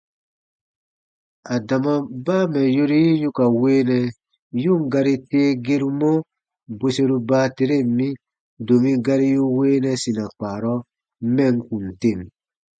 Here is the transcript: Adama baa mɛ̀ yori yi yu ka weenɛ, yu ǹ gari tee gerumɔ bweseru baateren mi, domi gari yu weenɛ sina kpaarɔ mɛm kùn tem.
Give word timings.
Adama 1.55 1.93
baa 2.25 2.43
mɛ̀ 2.53 2.65
yori 2.75 2.97
yi 3.05 3.13
yu 3.21 3.29
ka 3.37 3.45
weenɛ, 3.59 3.97
yu 4.63 4.73
ǹ 4.79 4.85
gari 4.91 5.15
tee 5.29 5.49
gerumɔ 5.65 6.11
bweseru 6.77 7.17
baateren 7.29 7.85
mi, 7.97 8.07
domi 8.65 8.91
gari 9.05 9.27
yu 9.35 9.43
weenɛ 9.57 9.91
sina 10.01 10.23
kpaarɔ 10.35 10.73
mɛm 11.35 11.55
kùn 11.67 11.85
tem. 12.01 12.19